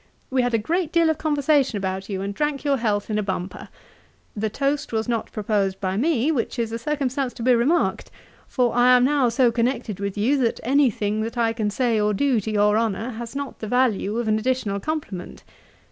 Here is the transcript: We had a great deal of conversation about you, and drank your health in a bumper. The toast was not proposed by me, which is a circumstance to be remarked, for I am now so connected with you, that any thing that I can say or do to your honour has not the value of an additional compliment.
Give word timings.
We 0.31 0.41
had 0.41 0.55
a 0.55 0.57
great 0.57 0.91
deal 0.91 1.11
of 1.11 1.19
conversation 1.19 1.77
about 1.77 2.09
you, 2.09 2.23
and 2.23 2.33
drank 2.33 2.63
your 2.63 2.77
health 2.77 3.11
in 3.11 3.19
a 3.19 3.21
bumper. 3.21 3.69
The 4.35 4.49
toast 4.49 4.91
was 4.91 5.07
not 5.07 5.31
proposed 5.31 5.79
by 5.79 5.95
me, 5.95 6.31
which 6.31 6.57
is 6.57 6.71
a 6.71 6.79
circumstance 6.79 7.33
to 7.33 7.43
be 7.43 7.53
remarked, 7.53 8.09
for 8.47 8.73
I 8.73 8.95
am 8.97 9.03
now 9.05 9.29
so 9.29 9.51
connected 9.51 9.99
with 9.99 10.17
you, 10.17 10.37
that 10.37 10.59
any 10.63 10.89
thing 10.89 11.21
that 11.21 11.37
I 11.37 11.53
can 11.53 11.69
say 11.69 12.01
or 12.01 12.15
do 12.15 12.39
to 12.39 12.49
your 12.49 12.79
honour 12.79 13.11
has 13.11 13.35
not 13.35 13.59
the 13.59 13.67
value 13.67 14.17
of 14.17 14.27
an 14.27 14.39
additional 14.39 14.79
compliment. 14.79 15.43